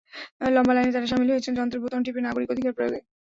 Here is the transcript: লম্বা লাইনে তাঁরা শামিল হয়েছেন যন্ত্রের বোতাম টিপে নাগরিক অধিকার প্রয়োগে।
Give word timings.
লম্বা 0.55 0.73
লাইনে 0.75 0.91
তাঁরা 0.93 1.09
শামিল 1.11 1.29
হয়েছেন 1.31 1.53
যন্ত্রের 1.57 1.81
বোতাম 1.83 2.01
টিপে 2.05 2.21
নাগরিক 2.23 2.49
অধিকার 2.53 2.75
প্রয়োগে। 2.77 2.99